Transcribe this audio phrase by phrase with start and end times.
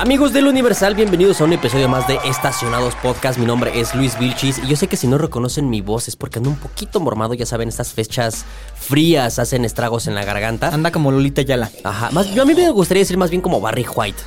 [0.00, 3.38] Amigos del Universal, bienvenidos a un episodio más de Estacionados Podcast.
[3.38, 6.16] Mi nombre es Luis Vilchis y yo sé que si no reconocen mi voz es
[6.16, 7.34] porque ando un poquito mormado.
[7.34, 10.68] Ya saben, estas fechas frías hacen estragos en la garganta.
[10.68, 11.70] Anda como Lolita Yala.
[11.84, 14.22] Ajá, más, yo a mí me gustaría decir más bien como Barry White,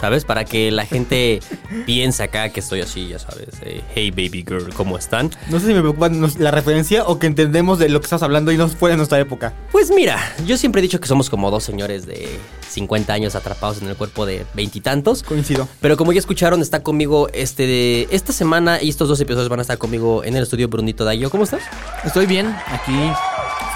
[0.00, 0.24] ¿sabes?
[0.24, 1.40] Para que la gente
[1.84, 3.48] piense acá que estoy así, ya sabes.
[3.60, 5.30] eh, hey baby girl, ¿cómo están?
[5.50, 6.08] No sé si me preocupa
[6.38, 9.20] la referencia o que entendemos de lo que estás hablando y no fue de nuestra
[9.20, 9.52] época.
[9.70, 12.40] Pues mira, yo siempre he dicho que somos como dos señores de
[12.74, 15.22] 50 años atrapados en el cuerpo de veintitantos.
[15.22, 15.68] Coincido.
[15.80, 19.62] Pero como ya escucharon, está conmigo este esta semana y estos dos episodios van a
[19.62, 21.30] estar conmigo en el estudio Brunito Dayo.
[21.30, 21.62] ¿Cómo estás?
[22.04, 23.12] Estoy bien aquí.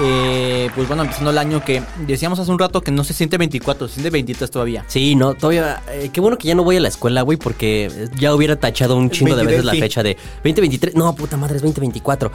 [0.01, 3.37] Eh, pues bueno, empezando el año que decíamos hace un rato que no se siente
[3.39, 4.85] 24, se siente 23 todavía.
[4.87, 5.83] Sí, no, todavía.
[5.91, 8.97] eh, qué bueno que ya no voy a la escuela, güey, porque ya hubiera tachado
[8.97, 9.81] un chingo de 23, veces la sí.
[9.81, 10.95] fecha de 2023.
[10.95, 12.31] No, puta madre, es 2024.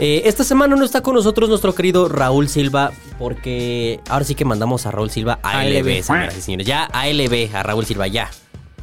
[0.00, 4.44] Eh, esta semana no está con nosotros nuestro querido Raúl Silva, porque ahora sí que
[4.44, 6.66] mandamos a Raúl Silva a ALB, señoras y señores.
[6.66, 8.30] Ya a ALB, a Raúl Silva, ya.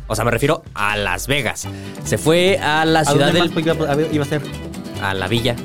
[0.08, 1.67] O sea, me refiero a Las Vegas.
[2.03, 3.42] Se fue a la ¿A ciudad dónde
[3.95, 4.09] del.
[4.14, 4.42] iba a ser?
[5.02, 5.55] a la villa.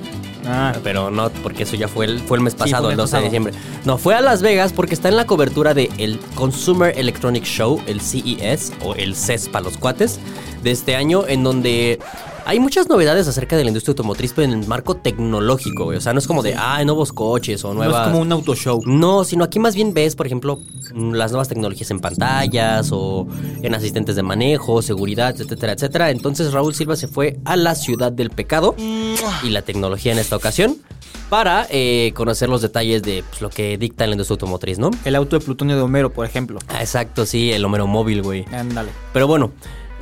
[0.46, 3.10] Ah, Pero no, porque eso ya fue el, fue el mes pasado, el el mes
[3.10, 3.52] 12 de diciembre.
[3.84, 7.80] No, fue a Las Vegas porque está en la cobertura de el Consumer Electronic Show,
[7.86, 10.18] el CES, o el CES para los cuates,
[10.62, 11.98] de este año, en donde
[12.44, 15.98] hay muchas novedades acerca de la industria automotriz, pero en el marco tecnológico, güey.
[15.98, 18.06] O sea, no es como de, ah, nuevos coches o no nuevas...
[18.06, 18.82] es como un auto show.
[18.86, 20.60] No, sino aquí más bien ves, por ejemplo,
[20.94, 23.26] mm, las nuevas tecnologías en pantallas o
[23.62, 26.10] en asistentes de manejo, seguridad, etcétera, etcétera.
[26.10, 30.36] Entonces Raúl Silva se fue a la ciudad del pecado y la tecnología en esta
[30.36, 30.78] ocasión
[31.28, 34.90] para eh, conocer los detalles de pues, lo que dicta la industria automotriz, ¿no?
[35.04, 36.58] El auto de plutonio de Homero, por ejemplo.
[36.68, 38.44] Ah, exacto, sí, el Homero móvil, güey.
[38.52, 38.90] Ándale.
[39.12, 39.52] Pero bueno,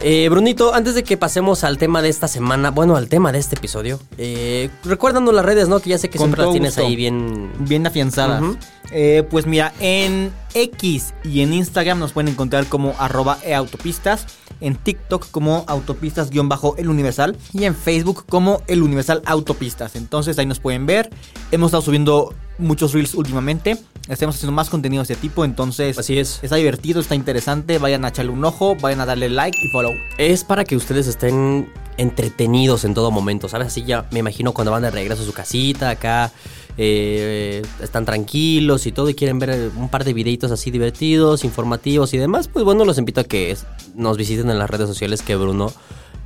[0.01, 3.39] eh, Brunito, antes de que pasemos al tema de esta semana, bueno, al tema de
[3.39, 5.81] este episodio, eh, recuérdanos las redes, ¿no?
[5.81, 6.87] Que ya sé que Con siempre las tienes gusto.
[6.87, 7.51] ahí bien...
[7.61, 8.43] Bien afianzadas.
[8.91, 14.27] Eh, pues mira, en X y en Instagram nos pueden encontrar como arroba eautopistas,
[14.61, 19.95] en TikTok como autopistas-el universal y en Facebook como el universal autopistas.
[19.95, 21.11] Entonces ahí nos pueden ver.
[21.53, 23.77] Hemos estado subiendo muchos reels últimamente.
[24.09, 26.41] Estamos haciendo más contenido de este tipo, entonces Así es.
[26.43, 27.79] está divertido, está interesante.
[27.79, 29.93] Vayan a echarle un ojo, vayan a darle like y follow.
[30.17, 33.67] Es para que ustedes estén entretenidos en todo momento, ¿sabes?
[33.69, 36.33] Así ya me imagino cuando van de regreso a su casita, acá
[36.79, 42.15] eh, están tranquilos y todo y quieren ver un par de videitos así divertidos, informativos
[42.15, 43.57] y demás, pues bueno, los invito a que
[43.95, 45.73] nos visiten en las redes sociales que Bruno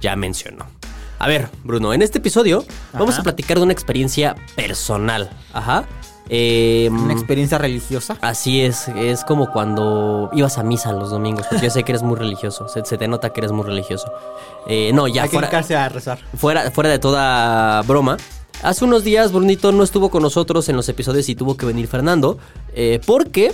[0.00, 0.66] ya mencionó.
[1.18, 5.30] A ver, Bruno, en este episodio vamos a platicar de una experiencia personal.
[5.52, 5.84] Ajá.
[6.28, 8.16] Eh, Una experiencia religiosa.
[8.20, 12.02] Así es, es como cuando ibas a misa los domingos, porque yo sé que eres
[12.02, 14.10] muy religioso, se, se te nota que eres muy religioso.
[14.66, 16.18] Eh, no, ya Hay que fuera, dedicarse a rezar.
[16.36, 18.16] fuera, fuera de toda broma.
[18.62, 21.88] Hace unos días Brunito no estuvo con nosotros en los episodios y tuvo que venir
[21.88, 22.38] Fernando,
[22.74, 23.52] eh, porque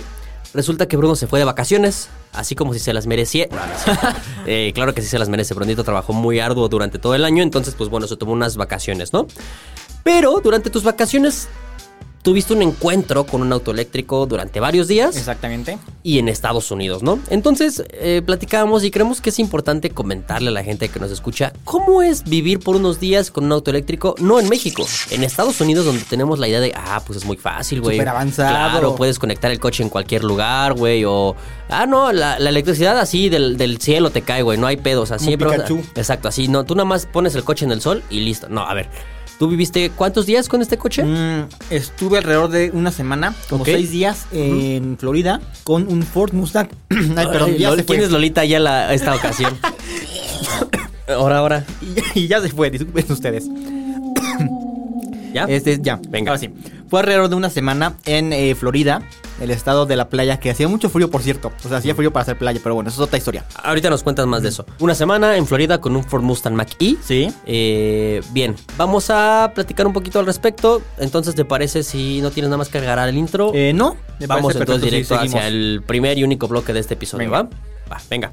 [0.53, 3.55] resulta que Bruno se fue de vacaciones, así como si se las cierto.
[4.45, 7.43] Eh, claro que sí se las merece, Brunito trabajó muy arduo durante todo el año,
[7.43, 9.27] entonces pues bueno, se tomó unas vacaciones, ¿no?
[10.03, 11.47] Pero durante tus vacaciones
[12.21, 15.77] tuviste un encuentro con un auto eléctrico durante varios días Exactamente.
[16.03, 17.19] y en Estados Unidos, ¿no?
[17.29, 21.53] Entonces, eh, platicábamos y creemos que es importante comentarle a la gente que nos escucha
[21.63, 25.59] cómo es vivir por unos días con un auto eléctrico, no en México, en Estados
[25.61, 27.97] Unidos donde tenemos la idea de, ah, pues es muy fácil, güey.
[27.97, 28.49] Súper avanzado.
[28.49, 31.35] Claro, puedes conectar el coche en cualquier lugar, güey, o,
[31.69, 35.11] ah, no, la, la electricidad así del, del cielo te cae, güey, no hay pedos,
[35.11, 35.37] así.
[35.37, 35.83] Como Pikachu.
[35.95, 38.49] Exacto, así, no, tú nada más pones el coche en el sol y listo.
[38.49, 38.89] No, a ver,
[39.39, 41.03] ¿tú viviste cuántos días con este coche?
[41.03, 46.67] Mm, estuve alrededor de una semana, como seis días en Florida con un Ford Mustang.
[46.89, 47.85] Ay, perdón, Ay, ya Lol-.
[47.85, 49.57] ¿Quién es Lolita ya la, esta ocasión?
[51.07, 51.65] ahora, ahora.
[51.81, 53.45] Y ya, y ya se fue, disculpen ustedes.
[55.33, 55.45] ¿Ya?
[55.45, 56.31] Este, ya, Venga.
[56.31, 56.49] Ahora sí.
[56.89, 59.03] Fue alrededor de una semana en eh, Florida,
[59.39, 61.51] el estado de la playa, que hacía mucho frío, por cierto.
[61.65, 63.45] O sea, hacía frío para hacer playa, pero bueno, eso es otra historia.
[63.63, 64.65] Ahorita nos cuentas más de eso.
[64.79, 66.97] Una semana en Florida con un Ford Mustang Mach-E.
[67.03, 67.31] Sí.
[67.45, 70.81] Eh, bien, vamos a platicar un poquito al respecto.
[70.97, 73.51] Entonces, ¿te parece si no tienes nada más que agregar al intro?
[73.53, 76.93] Eh, no, me vamos entonces perfecto directo hacia el primer y único bloque de este
[76.95, 77.43] episodio, Venga.
[77.43, 77.49] ¿va?
[77.91, 78.31] Va, venga.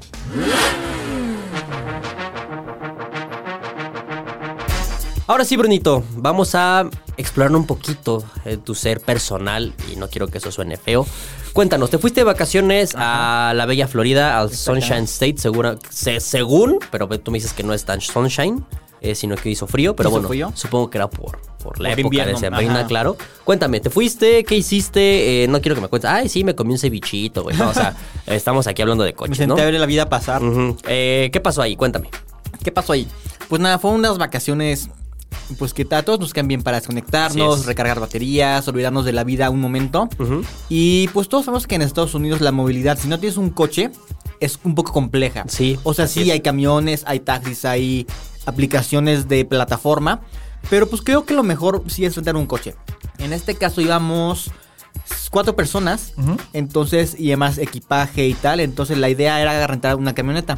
[5.27, 10.27] Ahora sí, Brunito, vamos a explorar un poquito eh, tu ser personal y no quiero
[10.27, 11.05] que eso suene feo.
[11.51, 16.79] Cuéntanos, te fuiste de vacaciones a la bella Florida, al Sunshine State, segura, se- según,
[16.91, 18.63] pero tú me dices que no es tan sunshine,
[19.01, 20.51] eh, sino que hizo frío, pero ¿Hizo bueno, frío?
[20.55, 23.17] supongo que era por, por la Por época invierno, de sembrina, claro.
[23.43, 24.45] Cuéntame, ¿te fuiste?
[24.45, 25.43] ¿Qué hiciste?
[25.43, 26.09] Eh, no quiero que me cuentes.
[26.09, 27.57] Ay, sí, me comí un cevichito, güey.
[27.57, 27.95] No, o sea,
[28.27, 29.61] estamos aquí hablando de Me coches, senté ¿no?
[29.61, 30.41] a ver la vida pasar.
[30.87, 31.75] Eh, ¿Qué pasó ahí?
[31.75, 32.09] Cuéntame.
[32.63, 33.07] ¿Qué pasó ahí?
[33.49, 34.89] Pues nada, fueron unas vacaciones
[35.57, 39.49] pues que a todos nos quedan bien para desconectarnos, recargar baterías, olvidarnos de la vida
[39.49, 40.09] un momento.
[40.69, 43.91] Y pues todos sabemos que en Estados Unidos la movilidad, si no tienes un coche,
[44.39, 45.45] es un poco compleja.
[45.47, 46.31] Sí, O sea, sí es.
[46.31, 48.05] hay camiones, hay taxis, hay
[48.45, 50.21] aplicaciones de plataforma.
[50.69, 52.75] Pero pues creo que lo mejor sí es rentar un coche.
[53.19, 54.51] En este caso íbamos
[55.31, 56.13] cuatro personas.
[56.53, 58.59] Entonces, y además equipaje y tal.
[58.59, 60.57] Entonces la idea era rentar una camioneta.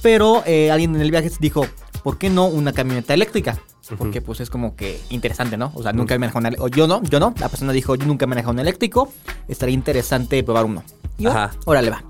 [0.00, 1.66] Pero eh, alguien en el viaje dijo,
[2.02, 3.58] ¿por qué no una camioneta eléctrica?
[3.98, 5.72] Porque pues es como que interesante, ¿no?
[5.74, 6.56] O sea, nunca he manejado una...
[6.62, 7.34] O yo no, yo no.
[7.40, 9.12] La persona dijo, yo nunca he manejado un eléctrico.
[9.48, 10.84] Estaría interesante probar uno.
[11.18, 11.50] Y Ajá.
[11.66, 12.04] órale va.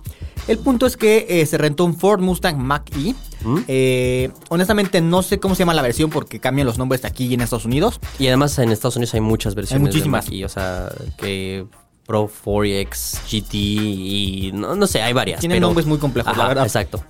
[0.48, 3.14] El punto es que eh, se rentó un Ford Mustang Mach-E.
[3.44, 3.58] ¿Mm?
[3.68, 7.26] Eh, honestamente no sé cómo se llama la versión porque cambian los nombres de aquí
[7.26, 8.00] y en Estados Unidos.
[8.18, 9.86] Y además en Estados Unidos hay muchas versiones.
[9.88, 10.26] muchísimas.
[10.26, 11.64] De Mach-E, o sea, que
[12.06, 15.40] Pro 4X, GT y no, no sé, hay varias.
[15.40, 16.64] Tienen pero- nombres muy complejos, la Ajá, verdad.
[16.66, 17.02] Exacto.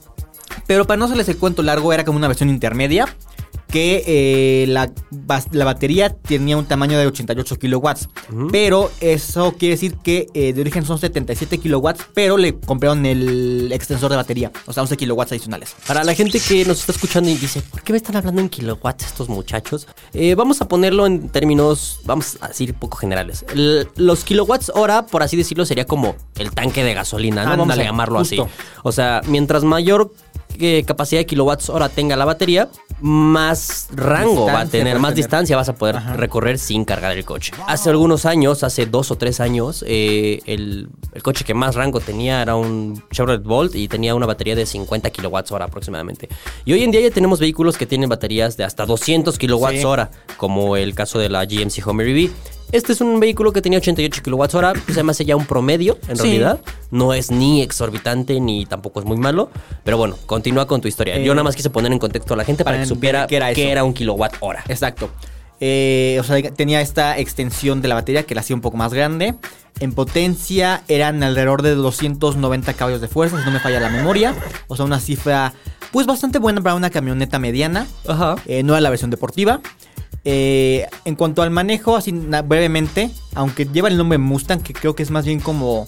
[0.66, 3.06] Pero para no hacerles el cuento largo, era como una versión intermedia.
[3.72, 4.92] Que eh, la,
[5.52, 8.08] la batería tenía un tamaño de 88 kilowatts.
[8.52, 12.04] Pero eso quiere decir que eh, de origen son 77 kilowatts.
[12.14, 14.52] Pero le compraron el extensor de batería.
[14.66, 15.74] O sea, 11 kilowatts adicionales.
[15.86, 18.48] Para la gente que nos está escuchando y dice, ¿por qué me están hablando en
[18.50, 19.88] kilowatts estos muchachos?
[20.12, 23.44] Eh, vamos a ponerlo en términos, vamos a decir, poco generales.
[23.54, 27.50] El- los kilowatts hora, por así decirlo, sería como el tanque de gasolina, ¿no?
[27.56, 28.42] vamos a llamarlo justo.
[28.44, 28.52] así.
[28.82, 30.12] O sea, mientras mayor
[30.58, 32.68] eh, capacidad de kilowatts hora tenga la batería,
[33.00, 35.16] más rango va a tener, más tener.
[35.24, 36.12] distancia vas a poder Ajá.
[36.14, 37.52] recorrer sin cargar el coche.
[37.66, 42.00] Hace algunos años, hace dos o tres años, eh, el, el coche que más rango
[42.00, 46.28] tenía era un Chevrolet Bolt y tenía una batería de 50 kilowatts hora aproximadamente.
[46.64, 49.84] Y hoy en día ya tenemos vehículos que tienen baterías de hasta 200 kilowatts Sí.
[49.84, 52.30] hora, como el caso de la GMC Hummer EV.
[52.72, 56.16] Este es un vehículo que tenía 88 kilowatts hora, pues además ya un promedio en
[56.16, 56.22] Sí.
[56.22, 56.60] realidad.
[56.90, 59.50] No es ni exorbitante ni tampoco es muy malo.
[59.84, 61.16] Pero bueno, continúa con tu historia.
[61.16, 63.26] Eh, Yo nada más quise poner en contexto a la gente para, para que supiera
[63.26, 64.64] qué era era un kilowatt hora.
[64.68, 65.10] Exacto.
[65.60, 68.92] Eh, o sea, tenía esta extensión de la batería que la hacía un poco más
[68.92, 69.34] grande.
[69.78, 74.34] En potencia eran alrededor de 290 caballos de fuerza, si no me falla la memoria.
[74.66, 75.52] O sea, una cifra
[75.92, 77.86] pues bastante buena para una camioneta mediana.
[78.08, 78.36] Ajá.
[78.46, 79.60] Eh, no era la versión deportiva.
[80.24, 85.02] Eh, en cuanto al manejo, así brevemente, aunque lleva el nombre Mustang, que creo que
[85.02, 85.86] es más bien como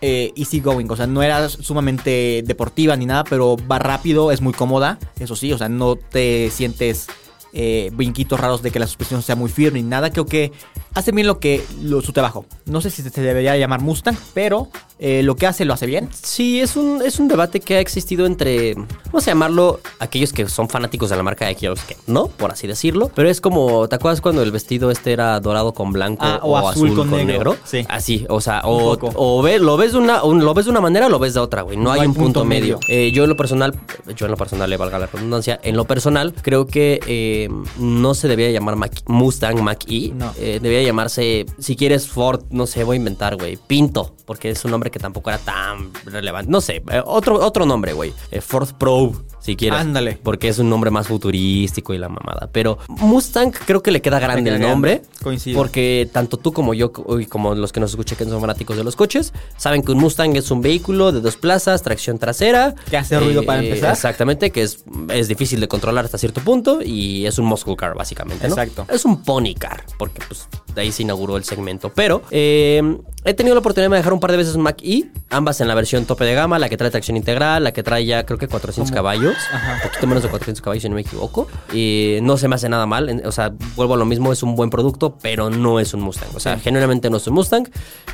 [0.00, 4.40] eh, easy going, o sea, no era sumamente deportiva ni nada, pero va rápido, es
[4.40, 7.06] muy cómoda, eso sí, o sea, no te sientes
[7.52, 10.50] eh, brinquitos raros de que la suspensión sea muy firme ni nada, creo que
[10.94, 12.46] hace bien lo que lo, su trabajo.
[12.66, 14.70] No sé si se debería llamar Mustang, pero
[15.04, 16.08] eh, lo que hace lo hace bien.
[16.12, 18.74] Sí, es un, es un debate que ha existido entre,
[19.06, 22.52] vamos a llamarlo, aquellos que son fanáticos de la marca y aquellos que no, por
[22.52, 23.10] así decirlo.
[23.14, 26.56] Pero es como, ¿te acuerdas cuando el vestido este era dorado con blanco Ah, o,
[26.56, 27.56] azul, con, negro?
[27.64, 27.84] Sí.
[27.88, 30.80] Así, o sea, o, o ve- lo, ves de una, un- lo ves de una
[30.80, 31.76] manera o lo ves de otra, güey.
[31.76, 32.78] No, hay, un punto, medio.
[32.86, 33.74] Eh, yo en lo personal,
[34.16, 37.48] yo en lo personal, le valga la redundancia, en lo personal, creo que eh,
[37.78, 38.76] no se debía llamar
[39.06, 40.12] Mustang Mach-E.
[40.14, 40.32] No.
[40.36, 44.70] Debería llamarse, si quieres, Ford, no sé, voy a inventar, güey, Pinto, porque es un
[44.70, 46.50] nombre que tampoco era tan relevante.
[46.50, 48.14] No sé, eh, otro, otro nombre, güey.
[48.30, 49.12] Eh, Ford Pro,
[49.42, 49.80] si quieres.
[49.80, 50.18] Ándale.
[50.22, 52.48] Porque es un nombre más futurístico y la mamada.
[52.52, 54.72] Pero Mustang creo que le queda grande queda el grande.
[54.72, 55.02] nombre.
[55.22, 55.56] Coincido.
[55.58, 58.84] Porque tanto tú como yo, y como los que nos escuchan que son fanáticos de
[58.84, 62.74] los coches, saben que un Mustang es un vehículo de dos plazas, tracción trasera.
[62.88, 63.92] Que hace ruido para empezar.
[63.92, 67.94] Exactamente, que es, es difícil de controlar hasta cierto punto y es un muscle car,
[67.94, 68.46] básicamente.
[68.48, 68.54] ¿no?
[68.54, 68.86] Exacto.
[68.90, 71.90] Es un pony car, porque pues de ahí se inauguró el segmento.
[71.94, 72.80] Pero eh,
[73.24, 75.68] he tenido la oportunidad de manejar un par de veces un Mac E, ambas en
[75.68, 78.38] la versión tope de gama, la que trae tracción integral, la que trae ya creo
[78.38, 79.74] que 400 Como- caballos, Ajá.
[79.76, 81.48] un poquito menos de 400 caballos si no me equivoco.
[81.72, 84.42] Y no se me hace nada mal, en- o sea, vuelvo a lo mismo, es
[84.42, 86.28] un buen producto, pero no es un Mustang.
[86.34, 86.62] O sea, Sí.
[86.64, 87.68] genuinamente no es un Mustang.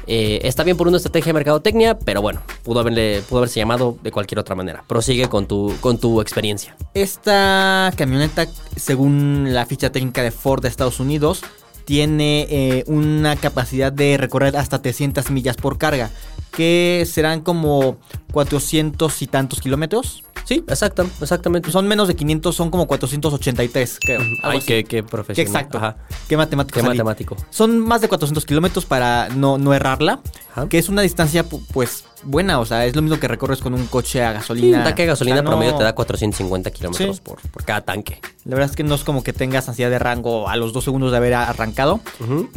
[0.06, 3.96] Eh, está bien por una estrategia de mercadotecnia, pero bueno, pudo, haberle, pudo haberse llamado
[4.02, 4.84] de cualquier otra manera.
[4.87, 6.76] Prosigue con tu, con tu experiencia.
[6.94, 8.46] Esta camioneta,
[8.76, 11.42] según la ficha técnica de Ford de Estados Unidos,
[11.84, 16.10] tiene eh, una capacidad de recorrer hasta 300 millas por carga,
[16.54, 17.96] que serán como
[18.32, 20.22] 400 y tantos kilómetros.
[20.48, 21.70] Sí, exacto, exactamente.
[21.70, 24.20] Son menos de 500, son como 483, creo.
[24.42, 25.46] Ay, qué, qué Qué profesional.
[25.46, 25.76] exacto.
[25.76, 25.96] Ajá.
[26.26, 26.80] Qué matemático.
[26.80, 27.36] Qué matemático.
[27.50, 30.20] Son más de 400 kilómetros para no, no errarla,
[30.52, 30.66] Ajá.
[30.70, 33.75] que es una distancia pu- pues buena, o sea, es lo mismo que recorres con
[33.75, 34.78] un coche a Sí, gasolina.
[34.78, 37.22] un tanque de gasolina O sea, no- promedio te da 450 kilómetros Sí.
[37.25, 38.20] por, por cada tanque.
[38.44, 40.84] La verdad es que no es como que tengas ansiedad de rango a los dos
[40.84, 42.00] segundos de haber arrancado.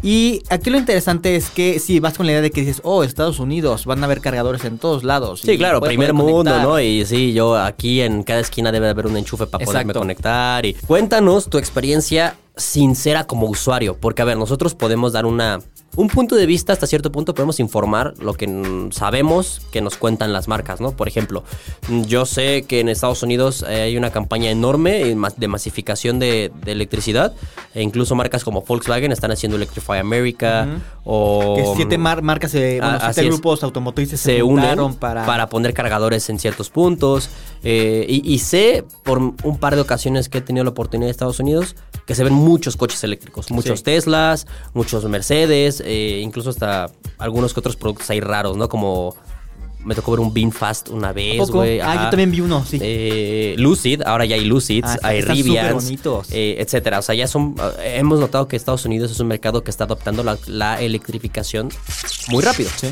[0.02, 3.04] Y aquí lo interesante es que si vas con la idea de que dices, oh,
[3.04, 5.42] Estados Unidos, van a haber cargadores en todos lados.
[5.42, 6.64] Sí, claro, primer mundo, conectar".
[6.64, 6.80] ¿no?
[6.80, 10.00] Y sí, yo aquí en cada esquina debe haber un enchufe para poderme Exacto.
[10.00, 10.66] conectar.
[10.66, 15.60] Y cuéntanos tu experiencia sincera como usuario, porque a ver, nosotros podemos dar una
[15.96, 19.98] un punto de vista hasta cierto punto podemos informar lo que mm, sabemos que nos
[19.98, 20.92] cuentan las marcas, ¿no?
[20.92, 21.44] Por ejemplo,
[21.90, 26.52] mm, yo sé que en Estados Unidos eh, hay una campaña enorme de masificación de,
[26.64, 27.34] de electricidad
[27.74, 30.68] e incluso marcas como Volkswagen están haciendo Electrify America
[31.04, 31.56] o...
[31.58, 33.28] Que siete mar- marcas, eh, bueno, siete es.
[33.28, 35.26] grupos automotrices se, se unen para...
[35.26, 35.50] para...
[35.50, 37.30] poner cargadores en ciertos puntos.
[37.64, 41.12] eh, y, y sé por un par de ocasiones que he tenido la oportunidad de
[41.12, 43.86] Estados Unidos que se ven muchos coches eléctricos, muchos Sí.
[43.86, 48.68] Teslas, muchos Mercedes, eh, incluso hasta algunos que otros productos ahí raros, ¿no?
[48.70, 49.16] Como
[49.84, 51.80] me tocó ver un Beanfast una vez, güey.
[51.80, 52.78] Ah, yo también vi uno, sí.
[52.80, 55.90] Eh, Lucid, ahora ya hay Lucids, Ah, hay Rivians,
[56.32, 57.00] eh, etcétera.
[57.00, 57.56] O sea, ya son.
[57.80, 61.70] eh, hemos notado que Estados Unidos es un mercado que está adoptando la, la electrificación
[62.30, 62.70] muy rápido.
[62.80, 62.90] Sí.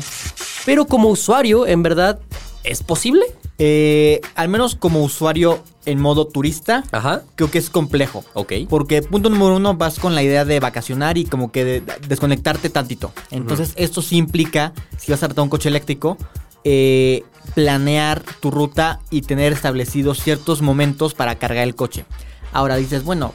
[0.66, 2.18] Pero como usuario, en verdad,
[2.64, 3.24] ¿es posible?
[3.62, 7.22] Eh, al menos como usuario en modo turista, Ajá.
[7.36, 8.24] creo que es complejo.
[8.32, 8.54] Ok.
[8.70, 12.70] Porque punto número uno, vas con la idea de vacacionar y como que de- desconectarte
[12.70, 13.12] tantito.
[13.30, 16.16] Entonces, esto sí implica, si vas a tratar un coche eléctrico,
[16.64, 17.22] eh,
[17.54, 22.06] planear tu ruta y tener establecidos ciertos momentos para cargar el coche.
[22.52, 23.34] Ahora dices, bueno,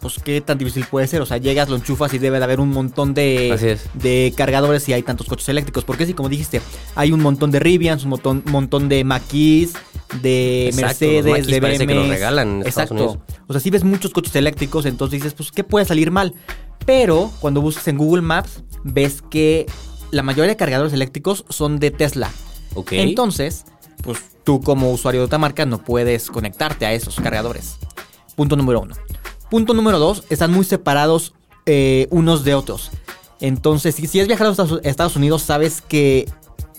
[0.00, 1.22] pues qué tan difícil puede ser.
[1.22, 4.92] O sea, llegas, lo enchufas y debe de haber un montón de, de cargadores si
[4.92, 5.84] hay tantos coches eléctricos.
[5.84, 6.60] Porque si, como dijiste,
[6.94, 9.74] hay un montón de Rivians, un montón, montón de Maquis,
[10.22, 12.94] de Exacto, Mercedes, de parece que los regalan en Exacto.
[12.94, 13.18] Unidos.
[13.46, 16.34] O sea, si ves muchos coches eléctricos, entonces dices, pues, ¿qué puede salir mal?
[16.84, 19.66] Pero cuando buscas en Google Maps, ves que
[20.10, 22.30] la mayoría de cargadores eléctricos son de Tesla.
[22.74, 22.92] Ok.
[22.92, 23.64] Entonces,
[24.02, 27.76] pues tú como usuario de otra marca no puedes conectarte a esos cargadores.
[28.36, 28.94] Punto número uno.
[29.50, 31.34] Punto número dos, están muy separados
[31.66, 32.90] eh, unos de otros.
[33.40, 36.28] Entonces, si, si has viajado a Estados- Unidos, sabes que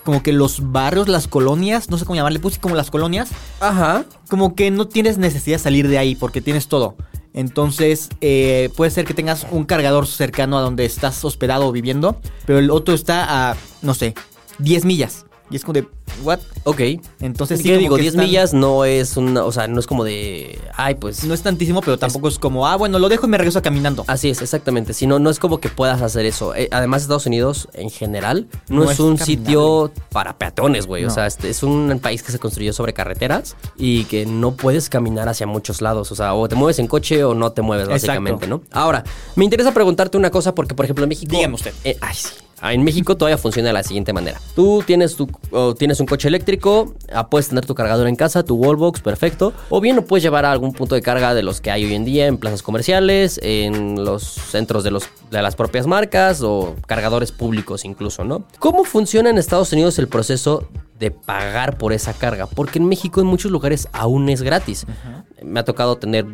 [0.04, 4.06] como que los barrios, las colonias, no sé cómo llamarle, puse como las colonias, Ajá.
[4.30, 6.96] como que no tienes necesidad de salir de ahí porque tienes todo.
[7.34, 12.20] Entonces, eh, puede ser que tengas un cargador cercano a donde estás hospedado o viviendo,
[12.46, 14.16] pero el otro está a, no sé,
[14.60, 15.26] 10 millas.
[15.50, 15.88] Y es como de,
[16.24, 16.40] ¿what?
[16.66, 16.82] Ok.
[17.22, 17.96] Entonces, sí, ¿Qué digo?
[17.96, 19.46] que 10 están- millas no es una.
[19.46, 20.60] O sea, no es como de.
[20.76, 21.24] Ay, pues.
[21.24, 24.04] No es tantísimo, pero tampoco es, como, ah, bueno, lo dejo y me regreso caminando.
[24.08, 24.94] Así es, exactamente.
[24.94, 26.54] Si no, no es como que puedas hacer eso.
[26.54, 29.26] Eh, además, Estados Unidos, en general, no, No es es un caminable.
[29.26, 31.06] sitio para peatones, güey.
[31.06, 34.90] O sea, este es un país que se construyó sobre carreteras y que no puedes
[34.90, 36.12] caminar hacia muchos lados.
[36.12, 38.08] O sea, o te mueves en coche o no te mueves, Exacto.
[38.08, 38.64] básicamente, ¿no?
[38.72, 39.06] Ahora,
[39.38, 41.34] me interesa preguntarte una cosa porque, por ejemplo, en México.
[41.34, 41.74] Dígame usted.
[41.86, 42.32] Eh, ay, sí.
[42.60, 44.42] Ah, En México todavía funciona de la siguiente manera.
[44.56, 45.28] Tú tienes, tu,
[45.78, 49.54] tienes un coche eléctrico, ah, puedes tener tu cargador en casa, tu wallbox, perfecto.
[49.70, 51.94] O bien lo puedes llevar a algún punto de carga de los que hay hoy
[51.94, 56.76] en día en plazas comerciales, en los centros de, los, de las propias marcas o
[56.88, 58.44] cargadores públicos incluso, ¿no?
[58.60, 60.68] ¿Cómo funciona en Estados Unidos el proceso
[61.00, 62.48] de pagar por esa carga?
[62.48, 64.86] Porque en México en muchos lugares aún es gratis.
[65.44, 66.26] Me ha tocado tener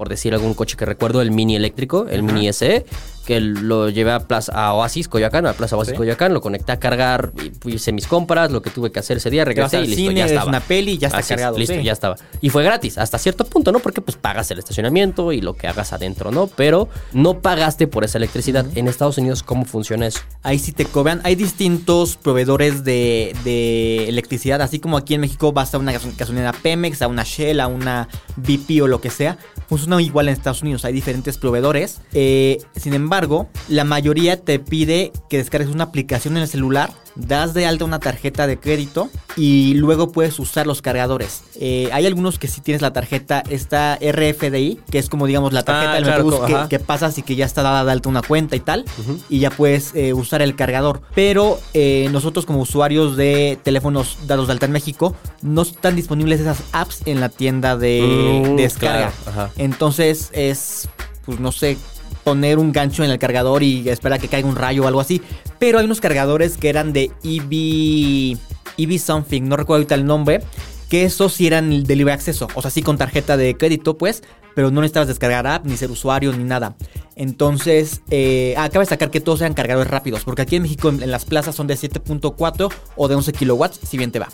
[0.00, 2.86] por decir algún coche que recuerdo, el Mini eléctrico, el Mini SE,
[3.30, 5.96] que lo llevé a, Plaza, a Oasis Coyoacán, a Plaza Oasis Sí.
[5.96, 7.30] Coyoacán, lo conecté a cargar,
[7.64, 10.02] y hice mis compras, lo que tuve que hacer ese día, regresé al y listo,
[10.02, 10.46] cine, ya estaba.
[10.48, 11.82] una peli y ya está Así es, cargado, listo, sí.
[11.84, 12.16] ya estaba.
[12.40, 13.78] Y fue gratis, hasta cierto punto, ¿no?
[13.78, 16.48] Porque pues pagas el estacionamiento y lo que hagas adentro, ¿no?
[16.48, 18.66] Pero no pagaste por esa electricidad.
[18.74, 20.18] En Estados Unidos, ¿cómo funciona eso?
[20.42, 21.20] Ahí sí te cobran.
[21.22, 26.10] Hay distintos proveedores de, de electricidad, así como aquí en México vas a una gaso-
[26.18, 29.38] gasolinera Pemex, a una Shell, a una BP o lo que sea.
[29.68, 32.00] Funciona igual en Estados Unidos, hay diferentes proveedores.
[32.12, 33.19] Eh, sin embargo,
[33.68, 37.98] la mayoría te pide que descargues una aplicación en el celular, das de alta una
[37.98, 41.42] tarjeta de crédito y luego puedes usar los cargadores.
[41.60, 45.62] Eh, hay algunos que sí tienes la tarjeta, esta RFDI, que es como digamos la
[45.64, 48.08] tarjeta Ah, del claro, Metrobús que, que pasas y que ya está dada de alta
[48.08, 48.84] una cuenta y tal,
[49.28, 51.02] y ya puedes eh, usar el cargador.
[51.14, 56.40] Pero eh, nosotros como usuarios de teléfonos dados de alta en México, no están disponibles
[56.40, 59.12] esas apps en la tienda de, Mm, de descarga.
[59.24, 59.50] claro.
[59.56, 60.88] Entonces es,
[61.26, 61.76] pues no sé,
[62.24, 65.00] poner un gancho en el cargador y esperar a que caiga un rayo o algo
[65.00, 65.20] así.
[65.58, 68.38] Pero hay unos cargadores que eran de EV,
[68.76, 70.40] EV Something, no recuerdo ahorita el nombre,
[70.88, 74.22] que esos sí eran de libre acceso, o sea, sí con tarjeta de crédito, pues,
[74.54, 76.76] pero no necesitabas descargar app, ni ser usuario, ni nada.
[77.14, 81.02] Entonces, eh, acaba de sacar que todos eran cargadores rápidos, porque aquí en México en,
[81.02, 84.28] en las plazas son de 7.4 o de 11 kilowatts, si bien te va.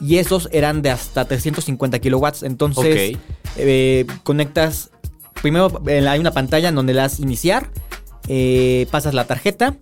[0.00, 3.18] Y esos eran de hasta 350 kilowatts, entonces
[3.56, 4.89] eh, conectas,
[5.42, 7.70] primero eh, hay una pantalla en donde le das iniciar,
[8.28, 9.76] eh, pasas la tarjeta,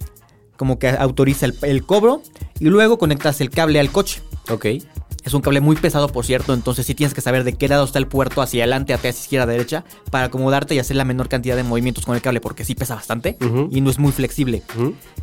[0.56, 2.22] como que autoriza el, el cobro,
[2.58, 4.22] y luego conectas el cable al coche.
[4.50, 4.66] Ok.
[5.24, 7.84] Es un cable muy pesado, por cierto, entonces sí tienes que saber de qué lado
[7.84, 11.54] está el puerto, hacia adelante, hacia izquierda, derecha, para acomodarte y hacer la menor cantidad
[11.54, 13.36] de movimientos con el cable, porque sí pesa bastante
[13.70, 14.62] y no es muy flexible.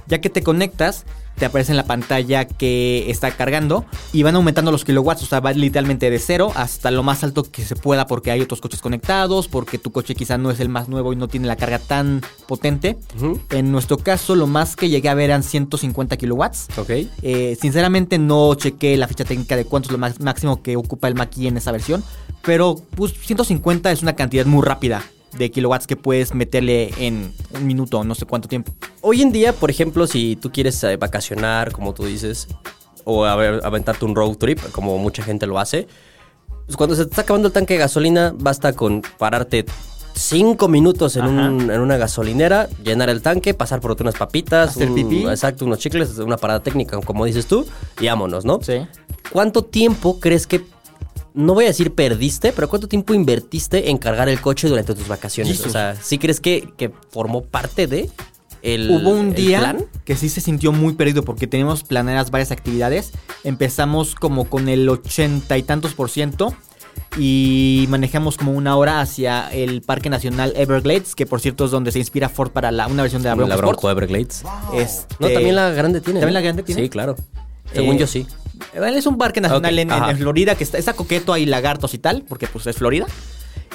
[0.07, 1.05] Ya que te conectas,
[1.37, 5.39] te aparece en la pantalla que está cargando y van aumentando los kilowatts, o sea,
[5.39, 8.81] va literalmente de cero hasta lo más alto que se pueda porque hay otros coches
[8.81, 11.79] conectados, porque tu coche quizá no es el más nuevo y no tiene la carga
[11.79, 12.97] tan potente.
[13.51, 16.67] En nuestro caso, lo más que llegué a ver eran 150 kilowatts.
[16.77, 16.89] Ok.
[17.21, 21.15] Eh, sinceramente no chequé la ficha técnica de cuánto es lo máximo que ocupa el
[21.15, 22.03] Maki en esa versión,
[22.43, 25.03] pero pues 150 es una cantidad muy rápida
[25.37, 28.73] de kilowatts que puedes meterle en un minuto, no sé cuánto tiempo.
[29.01, 32.47] Hoy en día, por ejemplo, si tú quieres eh, vacacionar, como tú dices,
[33.03, 35.87] o a ver, aventarte un road trip, como mucha gente lo hace,
[36.65, 39.65] pues cuando se te está acabando el tanque de gasolina, basta con pararte
[40.15, 44.89] cinco minutos en, un- en una gasolinera, llenar el tanque, pasar por unas papitas, Hacer
[44.89, 45.25] un- pipí.
[45.27, 47.65] exacto, unos chicles, una parada técnica, como dices tú,
[47.99, 48.59] y vámonos, ¿no?
[48.61, 48.87] Sí.
[49.31, 50.61] ¿Cuánto tiempo crees que,
[51.35, 55.07] no voy a decir perdiste, pero cuánto tiempo invertiste en cargar el coche durante tus
[55.07, 55.53] vacaciones?
[55.53, 55.67] Jesus.
[55.67, 58.09] O sea, ¿sí crees que, que formó parte de
[58.61, 59.85] el Hubo un el día plan?
[60.05, 63.11] que sí se sintió muy perdido porque teníamos planeadas varias actividades.
[63.43, 66.53] Empezamos como con el ochenta y tantos por ciento
[67.17, 71.91] y manejamos como una hora hacia el Parque Nacional Everglades, que por cierto es donde
[71.91, 73.89] se inspira Ford para la, una versión de la Bronco, la Bronco.
[73.91, 74.43] Everglades.
[74.73, 76.19] Este, No, también la grande tiene.
[76.21, 76.39] ¿También ¿no?
[76.39, 76.81] la grande tiene?
[76.81, 77.15] Sí, claro.
[77.73, 78.25] Según Eh, yo sí.
[78.73, 82.47] Es un parque nacional en, Florida que está, está coqueto, hay lagartos y tal, porque
[82.47, 83.05] pues es Florida.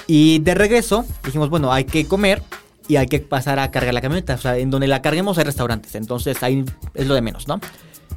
[0.06, 2.42] Y de regreso dijimos, bueno, hay que comer
[2.88, 4.34] y hay que pasar a cargar la camioneta.
[4.34, 7.60] O sea, en donde la carguemos hay restaurantes, entonces ahí es lo de menos, ¿no?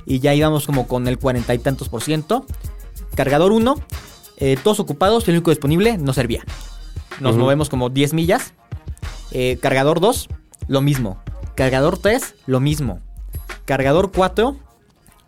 [0.05, 2.46] Y ya íbamos como con el cuarenta y tantos por ciento.
[3.15, 3.75] Cargador 1,
[4.63, 6.43] todos ocupados, el único disponible no servía.
[7.20, 8.53] Nos movemos como 10 millas.
[9.32, 10.29] Eh, cargador 2,
[10.67, 11.22] lo mismo.
[11.55, 13.00] Cargador 3, lo mismo.
[13.65, 14.58] Cargador 4,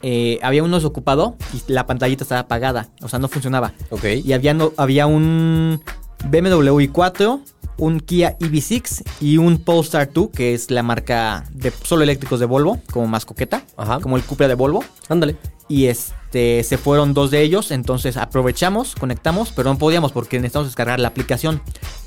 [0.08, 2.90] eh, había uno desocupado y la pantallita estaba apagada.
[3.02, 3.74] O sea, no funcionaba.
[3.90, 4.04] Ok.
[4.24, 5.82] Y había, no- había un
[6.30, 7.40] BMW i4,
[7.78, 12.46] un Kia EV6 y un Polestar 2, que es la marca de solo eléctricos de
[12.46, 14.00] Volvo, como más coqueta, Ajá.
[14.00, 14.84] como el Cupra de Volvo.
[15.10, 15.38] Ándale.
[15.68, 20.68] Y este se fueron dos de ellos, entonces aprovechamos, conectamos, pero no podíamos porque necesitamos
[20.68, 21.62] descargar la aplicación.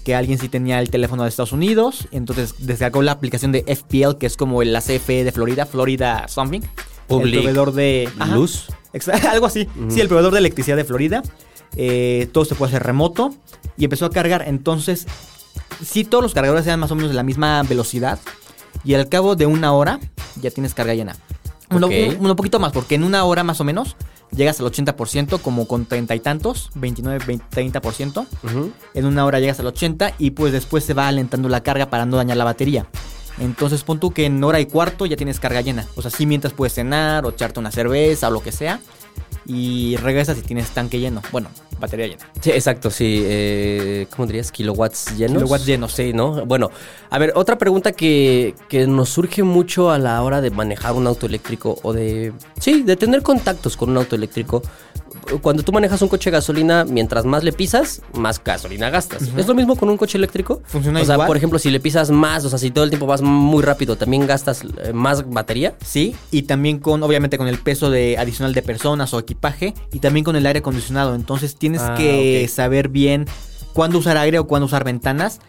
[0.05, 4.17] Que alguien sí tenía el teléfono de Estados Unidos, entonces descargó la aplicación de FPL,
[4.19, 6.61] que es como la CFE de Florida, Florida Something.
[7.09, 8.35] Public el proveedor de Ajá.
[8.35, 8.67] Luz.
[9.31, 9.69] Algo así.
[9.89, 11.23] Sí, el proveedor de electricidad de Florida.
[11.77, 13.35] Eh, todo se puede hacer remoto.
[13.77, 14.45] Y empezó a cargar.
[14.47, 15.07] Entonces,
[15.85, 18.19] sí, todos los cargadores eran más o menos de la misma velocidad.
[18.85, 20.01] Y al cabo de una hora,
[20.41, 21.17] ya tienes carga llena.
[21.71, 21.93] Uno, Ok.
[22.19, 23.97] un, un poquito más, porque en una hora más o menos
[24.35, 27.45] llegas al 80%, como con treinta y tantos, 29, 20,
[27.81, 28.27] 30%.
[28.45, 28.73] Ujú.
[28.95, 32.07] En una hora llegas al 80 y pues después se va alentando la carga para
[32.07, 32.87] no dañar la batería.
[33.41, 35.87] Entonces pon tú que en hora y cuarto ya tienes carga llena.
[35.97, 38.81] O sea, sí mientras puedes cenar o echarte una cerveza o lo que sea.
[39.47, 41.23] Y regresas y tienes tanque lleno.
[41.33, 42.27] Bueno, batería llena.
[42.41, 43.23] Sí, exacto, sí.
[43.25, 44.51] eh, ¿Cómo dirías?
[44.53, 45.43] ¿Kilowatts llenos?
[45.43, 45.93] Kilowatts llenos.
[45.93, 46.45] Sí, ¿no?
[46.47, 46.71] Bueno,
[47.11, 51.07] a ver, otra pregunta que, que nos surge mucho a la hora de manejar un
[51.07, 52.33] auto eléctrico o de...
[52.61, 54.63] Sí, de tener contactos con un auto eléctrico.
[55.43, 59.23] Cuando tú manejas un coche de gasolina, mientras más le pisas, más gasolina gastas.
[59.37, 60.63] ¿Es lo mismo con un coche eléctrico?
[60.65, 61.27] Funciona O sea, igual.
[61.27, 63.97] por ejemplo, si le pisas más, o sea, si todo el tiempo vas muy rápido,
[63.97, 65.75] ¿también gastas eh, más batería?
[65.85, 69.75] Sí, y también con, obviamente, con el peso de adicional de personas o equipaje.
[69.93, 71.15] Y también con el aire acondicionado.
[71.15, 73.27] Entonces tienes Ah, que saber bien
[73.73, 75.41] cuándo usar aire o cuándo usar ventanas.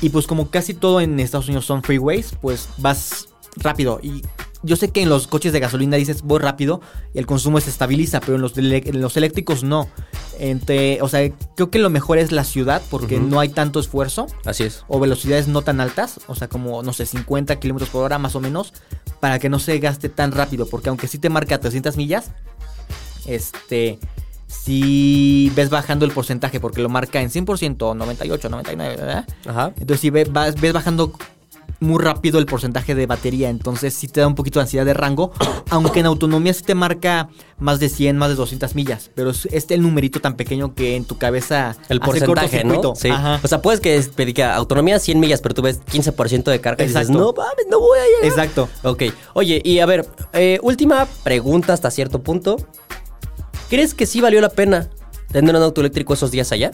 [0.00, 3.98] Y pues como casi todo en Estados Unidos son freeways, pues vas rápido.
[4.02, 4.22] Y
[4.62, 6.80] yo sé que en los coches de gasolina dices voy rápido
[7.14, 9.88] y el consumo se estabiliza, pero en los, ele- en los eléctricos no.
[10.40, 14.26] Entre, o sea, creo que lo mejor es la ciudad porque no hay tanto esfuerzo
[14.44, 14.84] Así es.
[14.86, 18.36] o velocidades no tan altas, o sea, como, no sé, 50 kilómetros por hora más
[18.36, 18.72] o menos,
[19.18, 22.30] para que no se gaste tan rápido, porque aunque sí te marca 300 millas,
[23.26, 23.98] este,
[24.48, 29.26] si ves bajando el porcentaje, porque lo marca en 100%, 98, 99, ¿verdad?
[29.46, 29.72] Ajá.
[29.78, 31.12] Entonces, si ves, ves bajando
[31.80, 34.94] muy rápido el porcentaje de batería, entonces sí te da un poquito de ansiedad de
[34.94, 35.32] rango,
[35.70, 39.46] aunque en autonomía sí te marca más de 100, más de 200 millas, pero es
[39.52, 42.94] este el numerito tan pequeño que en tu cabeza El porcentaje, ¿no?
[42.96, 43.10] Sí.
[43.10, 43.40] Ajá.
[43.42, 46.84] O sea, puedes que pedir que autonomía 100 millas, pero tú ves 15% de carga
[46.84, 48.24] y dices, no mames, no voy a llegar.
[48.24, 48.68] Exacto.
[48.82, 49.04] Ok.
[49.34, 52.56] Oye, y a ver, eh, última pregunta hasta cierto punto.
[53.68, 54.88] ¿Crees que sí valió la pena
[55.30, 56.70] tener un auto eléctrico esos días allá?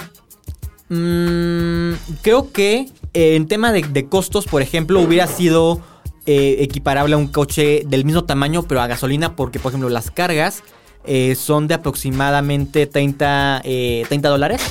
[0.89, 5.81] Mm, creo que eh, en tema de, costos, por ejemplo, hubiera sido
[6.27, 10.11] eh, equiparable a un coche del mismo tamaño, pero a gasolina, porque, por ejemplo, las
[10.11, 10.63] cargas
[11.07, 14.63] eh, son de aproximadamente 30, eh, 30 dólares.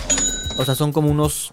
[0.58, 1.52] O sea, son como unos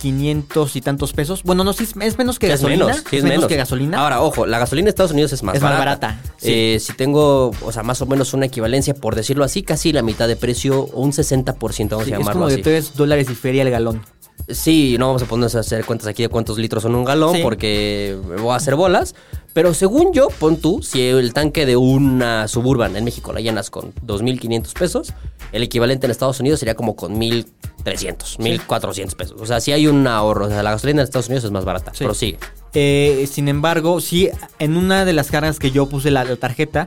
[0.00, 1.42] 500 y tantos pesos.
[1.42, 2.84] Bueno, no, sí, es, es menos que Sí, gasolina.
[2.84, 3.46] Es menos, sí, es menos.
[3.46, 3.98] que gasolina.
[4.00, 6.08] Ahora, ojo, la gasolina en Estados Unidos es más Es más barata.
[6.08, 6.50] barata, sí.
[6.52, 10.02] Eh, si tengo, o sea, más o menos una equivalencia, por decirlo así, casi la
[10.02, 12.62] mitad de precio un 60%, vamos a es llamarlo como de así.
[12.62, 14.02] 3 dólares y feria el galón.
[14.48, 17.34] Sí, no vamos a ponernos a hacer cuentas aquí de cuántos litros son un galón
[17.36, 17.40] Sí.
[17.42, 19.14] porque voy a hacer bolas.
[19.52, 23.70] Pero según yo, pon tú, si el tanque de una Suburban en México la llenas
[23.70, 25.12] con 2.500 pesos,
[25.52, 29.40] el equivalente en Estados Unidos sería como con 1.300, 1.400 pesos.
[29.40, 30.46] O sea, sí hay un ahorro.
[30.46, 31.92] O sea, la gasolina en Estados Unidos es más barata.
[31.92, 31.98] Sí.
[32.00, 32.38] Pero sigue.
[32.74, 36.86] Eh, sin embargo, sí, en una de las cargas que yo puse la, la tarjeta,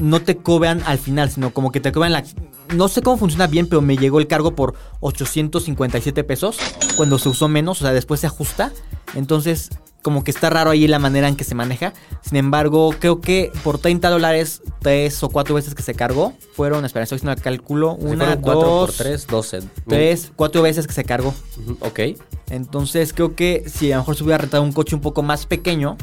[0.00, 2.24] no te cobran al final, sino como que te cobran la...
[2.74, 6.58] No sé cómo funciona bien, pero me llegó el cargo por 857 pesos
[6.96, 8.72] cuando se usó menos, o sea, después se ajusta.
[9.14, 9.70] Entonces,
[10.02, 11.92] como que está raro ahí la manera en que se maneja.
[12.22, 16.84] Sin embargo, creo que por 30 dólares, tres o cuatro veces que se cargó, fueron,
[16.84, 19.62] espera, estoy haciendo el cálculo, una, fueron cuatro dos, por tres, 12.
[19.88, 21.34] tres, cuatro veces que se cargó.
[21.80, 22.00] Ok.
[22.50, 25.46] Entonces creo que si a lo mejor se hubiera rentado un coche un poco más
[25.46, 25.96] pequeño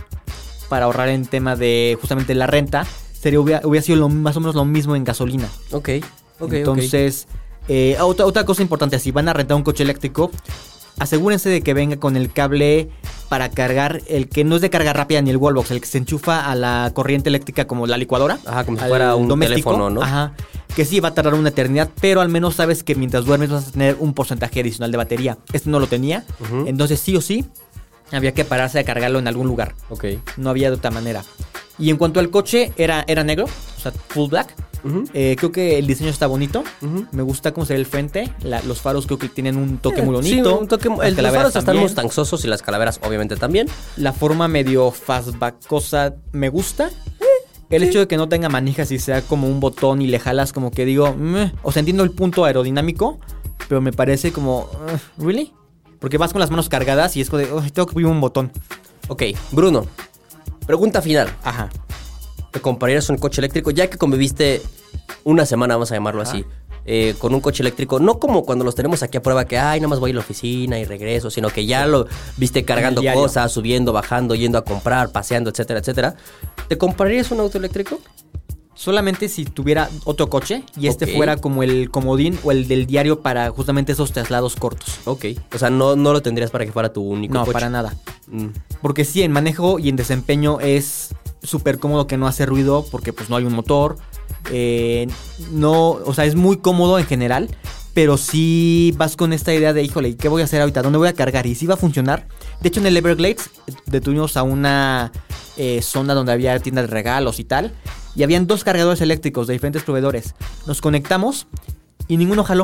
[0.70, 2.86] para ahorrar en tema de justamente la renta,
[3.19, 5.47] sería hubiera, hubiera sido lo- más o menos lo mismo en gasolina.
[5.71, 5.89] Ok.
[6.39, 6.53] Ok.
[6.53, 7.27] Entonces,
[7.67, 10.32] eh, otra, otra cosa importante, si van a rentar un coche eléctrico,
[10.99, 12.89] asegúrense de que venga con el cable
[13.30, 15.97] para cargar, el que no es de carga rápida ni el wallbox, el que se
[15.97, 18.39] enchufa a la corriente eléctrica como la licuadora.
[18.45, 20.01] Ajá, como si fuera un teléfono, ¿no?
[20.01, 20.34] Ajá.
[20.75, 23.67] Que sí va a tardar una eternidad, pero al menos sabes que mientras duermes vas
[23.67, 25.38] a tener un porcentaje adicional de batería.
[25.51, 26.23] Este no lo tenía.
[26.67, 27.45] Entonces sí o sí
[28.12, 29.75] había que pararse a cargarlo en algún lugar.
[29.89, 30.06] Ok.
[30.38, 31.23] No había de otra manera.
[31.80, 34.56] Y en cuanto al coche, era, era negro, o sea, full black.
[35.13, 36.63] Eh, creo que el diseño está bonito.
[37.12, 38.32] Me gusta cómo se ve el frente.
[38.42, 40.60] La- los faros creo que tienen un toque muy Sí, bonito.
[40.60, 41.84] un toque, Las el, los faros están también.
[41.84, 43.68] mustangzosos y las calaveras obviamente también.
[43.98, 46.90] La forma medio fastbackosa me gusta.
[47.70, 50.54] El hecho de que no tenga manijas y sea como un botón y le jalas
[50.54, 51.52] como que digo, "Meh".
[51.63, 53.20] o sea, entiendo el punto aerodinámico,
[53.68, 55.52] pero me parece como, "Ugh, ¿really?
[56.00, 58.22] Porque vas con las manos cargadas y es como de, "Uy, tengo que poner un
[58.22, 58.54] botón.
[59.10, 59.86] Ok, Bruno.
[60.67, 61.30] Pregunta final.
[61.43, 61.69] Ajá.
[62.51, 64.62] ¿Te comprarías un coche eléctrico ya que conviviste
[65.23, 66.45] una semana, vamos a llamarlo así,
[66.86, 67.99] eh, con un coche eléctrico?
[67.99, 70.19] No como cuando los tenemos aquí a prueba que, ay, nada más voy a la
[70.21, 75.12] oficina y regreso, sino que ya lo viste cargando cosas, subiendo, bajando, yendo a comprar,
[75.12, 76.15] paseando, etcétera, etcétera.
[76.67, 77.99] ¿Te comprarías un auto eléctrico?
[78.73, 83.21] Solamente si tuviera otro coche y este fuera como el comodín o el del diario
[83.21, 84.99] para justamente esos traslados cortos.
[85.06, 85.25] Ok.
[85.53, 87.53] O sea, no, no lo tendrías para que fuera tu único No, coche.
[87.53, 87.95] para nada.
[88.27, 88.49] Mm,
[88.82, 93.13] Porque sí, en manejo y en desempeño es súper cómodo que no hace ruido porque
[93.13, 93.98] pues no hay un motor.
[94.52, 95.08] Eh,
[95.52, 97.50] no, o sea, es muy cómodo en general.
[97.94, 100.84] Pero sí vas con esta idea de, híjole, ¿qué voy a hacer ahorita?
[100.84, 101.48] ¿Dónde voy a cargar?
[101.48, 102.28] Y sí va a funcionar.
[102.62, 103.50] De hecho, en el Everglades
[103.88, 105.12] detuvimos a una
[105.58, 107.74] eh, zona donde había tiendas de regalos y tal.
[108.16, 110.36] Y habían dos cargadores eléctricos de diferentes proveedores.
[110.68, 111.48] Nos conectamos
[112.08, 112.63] y ninguno jaló.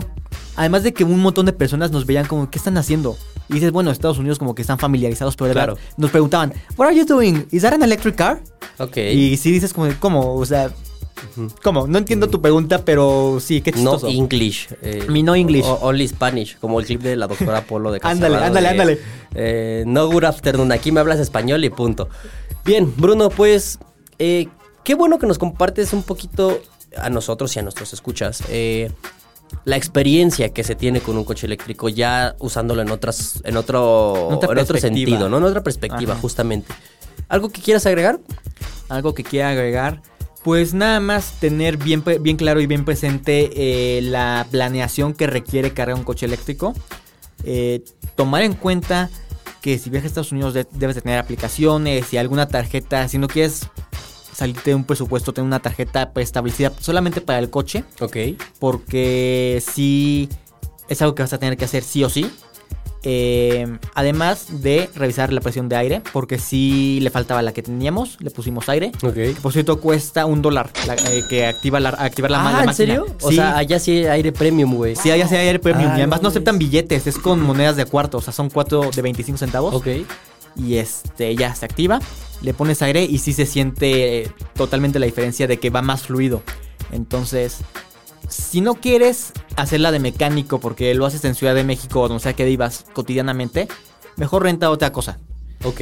[0.56, 3.17] Además de que un montón de personas nos veían como, ¿qué están haciendo?
[3.49, 5.75] Y dices, bueno, Estados Unidos como que están familiarizados, pero Claro.
[5.75, 7.45] verdad, nos preguntaban, What are you doing?
[7.51, 8.41] Is that an electric car?
[8.77, 8.97] ok.
[8.97, 10.36] Y sí dices como, ¿cómo?
[10.36, 10.71] O sea,
[11.63, 11.88] ¿cómo?
[11.88, 14.08] No entiendo tu pregunta, pero sí, qué no chistoso.
[14.08, 14.67] English.
[14.82, 15.65] eh, Mi no English.
[15.65, 18.99] o- Only Spanish, como el clip de la doctora Polo de Ándale, ándale, ándale.
[19.36, 22.10] eh, no good afternoon, aquí me hablas español y punto.
[22.65, 23.79] Bien, Bruno, pues
[24.19, 24.47] eh,
[24.84, 26.62] qué bueno que nos compartes un poquito
[26.97, 28.91] a nosotros y a nuestros escuchas eh,
[29.65, 34.29] la experiencia que se tiene con un coche eléctrico ya usándolo en otras en otro
[34.41, 35.38] En otro sentido, ¿no?
[35.38, 36.21] En otra perspectiva, Ajá.
[36.21, 36.73] justamente.
[37.29, 38.19] ¿Algo que quieras agregar?
[38.89, 40.01] Algo que quiera agregar.
[40.43, 45.71] Pues nada más tener bien, bien claro y bien presente eh, la planeación que requiere
[45.73, 46.73] cargar un coche eléctrico.
[47.45, 47.84] Eh,
[48.15, 49.10] tomar en cuenta
[49.62, 53.08] que si viajas a Estados Unidos de- debes de tener aplicaciones y alguna tarjeta.
[53.08, 53.67] Si no quieres
[54.34, 57.84] salirte de un presupuesto, tener una tarjeta preestablecida solamente para el coche.
[58.00, 58.17] Ok.
[58.60, 60.30] Porque sí
[60.89, 62.30] es algo que vas a tener que hacer sí o sí.
[63.06, 68.15] Eh, además de revisar la presión de aire, porque sí le faltaba la que teníamos,
[68.22, 68.93] le pusimos aire.
[69.04, 69.13] Ok.
[69.13, 72.58] Que por cierto cuesta un dólar la- eh, que activa la, activar la, ma- la
[72.58, 72.74] ah, ¿en máquina.
[72.74, 73.06] serio?
[73.22, 74.96] O sea, allá sí hay aire premium, güey.
[74.96, 75.89] sí, allá sí hay aire premium.
[75.91, 78.19] Ah, y además no no aceptan billetes, es con monedas de cuarto.
[78.19, 79.74] O sea, son cuatro de 25 centavos.
[79.76, 79.88] Ok.
[80.55, 81.99] Y este ya se activa.
[82.41, 86.03] Le pones aire y sí se siente eh, totalmente la diferencia de que va más
[86.03, 86.43] fluido.
[86.91, 87.59] Entonces,
[88.27, 92.23] si no quieres hacerla de mecánico porque lo haces en Ciudad de México o donde
[92.23, 93.67] sea que vivas cotidianamente,
[94.17, 95.19] mejor renta otra cosa.
[95.63, 95.81] Ok.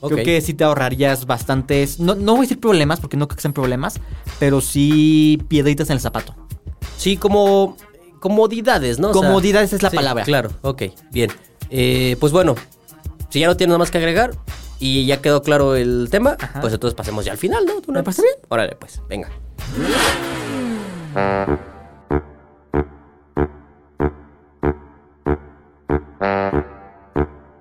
[0.00, 1.98] Creo que sí te ahorrarías bastantes.
[1.98, 4.00] No, no voy a decir problemas porque no creo que sean problemas,
[4.38, 6.36] pero sí piedritas en el zapato.
[6.96, 7.76] Sí, como
[8.20, 9.10] comodidades, ¿no?
[9.10, 10.24] O sea, Comodidades es la sí, palabra.
[10.24, 11.30] Claro, ok, bien.
[11.70, 12.54] Eh, pues bueno,
[13.28, 14.32] si ya no tienes nada más que agregar
[14.78, 16.60] y ya quedó claro el tema, Ajá.
[16.60, 17.80] pues entonces pasemos ya al final, ¿no?
[17.80, 18.34] ¿Tú Me parece bien.
[18.48, 19.28] Órale, pues, venga.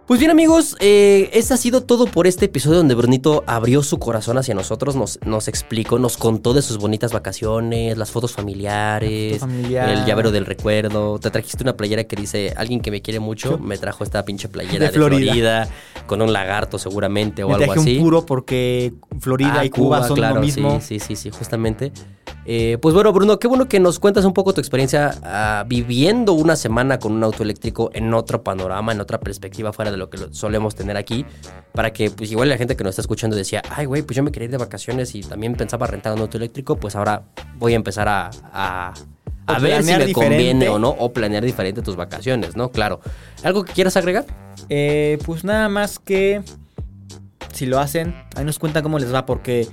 [0.08, 4.00] Pues bien amigos, eh, este ha sido todo por este episodio donde Brunito abrió su
[4.00, 9.34] corazón hacia nosotros, nos, nos explicó, nos contó de sus bonitas vacaciones, las fotos familiares,
[9.34, 9.90] La foto familiar.
[9.90, 11.20] el llavero del recuerdo.
[11.20, 14.48] Te trajiste una playera que dice, alguien que me quiere mucho, me trajo esta pinche
[14.48, 15.26] playera de, De Florida.
[15.26, 15.68] Florida.
[16.06, 17.98] con un lagarto seguramente o Me algo así.
[17.98, 20.80] un puro porque Florida Ah, y Cuba, son claro, lo mismo.
[20.80, 21.92] Sí, sí, sí, sí, justamente.
[22.50, 26.32] Eh, pues bueno, Bruno, qué bueno que nos cuentas un poco tu experiencia ah, viviendo
[26.32, 30.10] una semana con un auto eléctrico en otro panorama, en otra perspectiva fuera de lo
[30.10, 31.26] que solemos tener aquí,
[31.74, 34.24] para que pues igual la gente que nos está escuchando decía, ay güey, pues yo
[34.24, 37.24] me quería ir de vacaciones y también pensaba rentar un auto eléctrico, pues ahora
[37.58, 38.30] voy a empezar a...
[38.54, 38.94] a
[39.60, 40.14] ver si me diferente.
[40.14, 42.70] conviene o no, o planear diferente tus vacaciones, ¿no?
[42.70, 43.00] Claro.
[43.44, 44.26] ¿Algo que quieras agregar?
[44.70, 46.42] Eh, pues nada más que
[47.54, 49.68] si lo hacen, ahí nos cuentan cómo les va, porque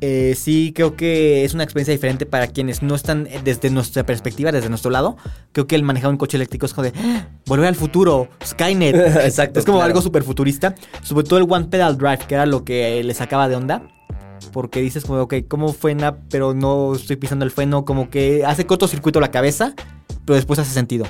[0.00, 4.04] eh, sí creo que es una experiencia diferente para quienes no están eh, desde nuestra
[4.04, 5.16] perspectiva, desde nuestro lado.
[5.52, 8.94] Creo que el manejar un coche eléctrico es como de "Ah, volver al futuro, Skynet.
[9.24, 9.88] Exacto, Es como claro.
[9.90, 10.74] algo súper futurista.
[11.02, 13.82] Sobre todo el One Pedal Drive, que era lo que le sacaba de onda.
[14.52, 16.16] Porque dices como, ok, ¿cómo frena?
[16.30, 17.84] Pero no estoy pisando el freno.
[17.84, 19.74] Como que hace cortocircuito la cabeza,
[20.24, 21.04] pero después hace sentido.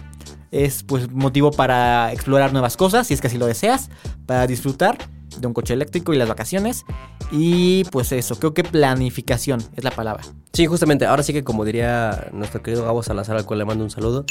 [0.50, 3.88] Es pues motivo para explorar nuevas cosas, si es que así lo deseas,
[4.26, 4.98] para disfrutar
[5.40, 6.85] de un coche eléctrico y las vacaciones.
[7.31, 10.24] Y pues eso, creo que planificación es la palabra.
[10.53, 11.07] Sí, justamente.
[11.07, 14.24] Ahora sí que como diría nuestro querido Gabo Salazar, al cual le mando un saludo.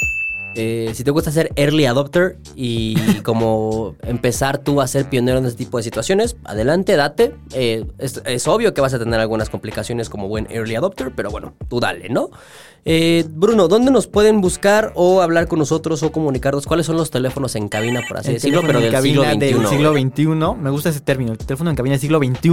[0.56, 5.46] Eh, si te gusta ser early adopter y como empezar tú a ser pionero en
[5.46, 7.36] este tipo de situaciones, adelante, date.
[7.54, 11.32] Eh, es, es obvio que vas a tener algunas complicaciones como buen early adopter, pero
[11.32, 12.30] bueno, tú dale, ¿no?
[12.86, 16.66] Eh, Bruno, ¿dónde nos pueden buscar o hablar con nosotros o comunicarnos?
[16.66, 19.40] ¿Cuáles son los teléfonos en cabina, por así El decirlo, pero del siglo cabina XXI?
[19.40, 20.62] del siglo XXI.
[20.62, 22.50] Me gusta ese término, el teléfono en cabina del siglo XXI.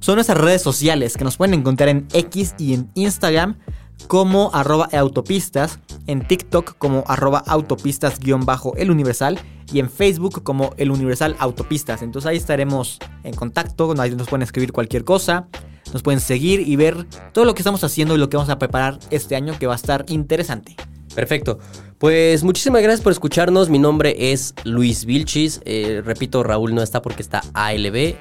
[0.00, 3.56] Son nuestras redes sociales que nos pueden encontrar en X y en Instagram
[4.06, 9.38] como arroba autopistas, en TikTok como arroba autopistas guion bajo el universal
[9.72, 12.02] y en Facebook como el universal autopistas.
[12.02, 15.48] Entonces ahí estaremos en contacto, nos pueden escribir cualquier cosa,
[15.92, 18.58] nos pueden seguir y ver todo lo que estamos haciendo y lo que vamos a
[18.58, 20.76] preparar este año que va a estar interesante.
[21.14, 21.58] Perfecto.
[21.98, 23.68] Pues muchísimas gracias por escucharnos.
[23.68, 25.60] Mi nombre es Luis Vilchis.
[25.66, 27.94] Eh, repito, Raúl no está porque está ALB.
[27.94, 28.16] eh,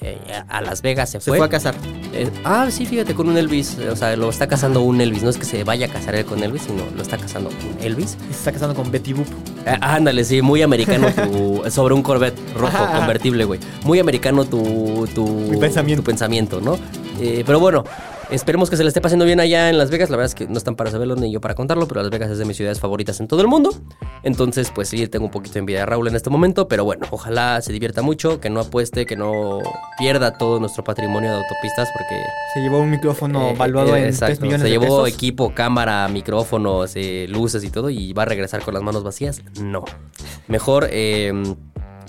[0.00, 1.38] eh, a Las Vegas se Se fue.
[1.38, 1.74] fue a casar.
[2.12, 3.76] Eh, ah, sí, fíjate, con un Elvis.
[3.90, 5.24] O sea, lo está casando un Elvis.
[5.24, 7.84] No es que se vaya a casar él con Elvis, sino lo está casando un
[7.84, 8.16] Elvis.
[8.30, 9.26] Y se está casando con Betty Boop.
[9.66, 11.62] Eh, ándale, sí, muy americano tu.
[11.72, 12.98] sobre un Corvette rojo Ajá.
[12.98, 13.58] convertible, güey.
[13.82, 15.08] Muy americano tu.
[15.12, 16.02] tu Mi pensamiento.
[16.04, 16.78] Tu pensamiento, ¿no?
[17.20, 17.82] Eh, pero bueno.
[18.32, 20.08] Esperemos que se le esté pasando bien allá en Las Vegas.
[20.08, 22.30] La verdad es que no están para saberlo ni yo para contarlo, pero Las Vegas
[22.30, 23.74] es de mis ciudades favoritas en todo el mundo.
[24.22, 27.06] Entonces, pues sí, tengo un poquito de envidia de Raúl en este momento, pero bueno,
[27.10, 29.58] ojalá se divierta mucho, que no apueste, que no
[29.98, 32.22] pierda todo nuestro patrimonio de autopistas, porque
[32.54, 35.08] Se llevó un micrófono eh, valuado eh, en exacto, 3 millones se de llevó pesos.
[35.14, 39.42] equipo, cámara, micrófonos, eh, luces y todo, y va a regresar con las manos vacías.
[39.60, 39.84] No.
[40.48, 41.32] Mejor, eh,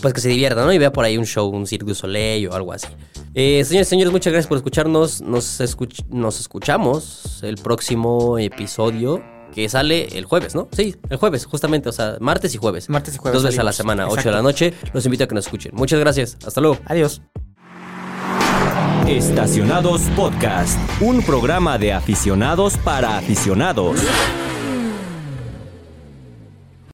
[0.03, 0.71] pues que se divierta, ¿no?
[0.73, 2.87] Y vea por ahí un show, un Cirque du Soleil o algo así.
[3.33, 5.21] Eh, señores, señores, muchas gracias por escucharnos.
[5.21, 9.23] Nos, escuch- nos escuchamos el próximo episodio
[9.55, 10.67] que sale el jueves, ¿no?
[10.73, 12.89] Sí, el jueves, justamente, o sea, martes y jueves.
[12.89, 14.35] Martes y jueves Dos veces a la semana, 8 de Exacto.
[14.37, 14.73] la noche.
[14.93, 15.71] Los invito a que nos escuchen.
[15.73, 16.37] Muchas gracias.
[16.45, 16.77] Hasta luego.
[16.85, 17.21] Adiós.
[19.07, 23.99] Estacionados Podcast, un programa de aficionados para aficionados.